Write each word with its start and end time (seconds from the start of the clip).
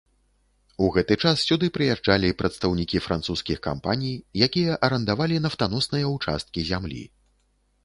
У 0.85 0.87
гэты 0.95 1.17
час 1.27 1.43
сюды 1.49 1.67
прыязджалі 1.75 2.31
прадстаўнікі 2.39 3.03
французскіх 3.09 3.61
кампаній, 3.69 4.15
якія 4.49 4.81
арандавалі 4.89 5.35
нафтаносныя 5.47 6.05
ўчасткі 6.17 6.69
зямлі. 6.75 7.03